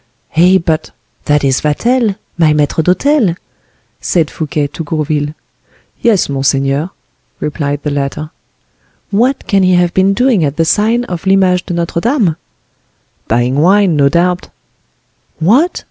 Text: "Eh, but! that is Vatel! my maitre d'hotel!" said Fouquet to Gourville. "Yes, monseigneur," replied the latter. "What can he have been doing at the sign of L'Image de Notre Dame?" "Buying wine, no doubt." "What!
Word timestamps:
"Eh, 0.35 0.57
but! 0.57 0.89
that 1.25 1.43
is 1.43 1.61
Vatel! 1.61 2.15
my 2.35 2.53
maitre 2.53 2.81
d'hotel!" 2.81 3.35
said 3.99 4.31
Fouquet 4.31 4.65
to 4.65 4.83
Gourville. 4.83 5.35
"Yes, 6.01 6.27
monseigneur," 6.27 6.89
replied 7.39 7.83
the 7.83 7.91
latter. 7.91 8.31
"What 9.11 9.45
can 9.45 9.61
he 9.61 9.75
have 9.75 9.93
been 9.93 10.15
doing 10.15 10.43
at 10.43 10.57
the 10.57 10.65
sign 10.65 11.03
of 11.03 11.27
L'Image 11.27 11.67
de 11.67 11.75
Notre 11.75 12.01
Dame?" 12.01 12.35
"Buying 13.27 13.57
wine, 13.59 13.95
no 13.95 14.09
doubt." 14.09 14.49
"What! 15.37 15.79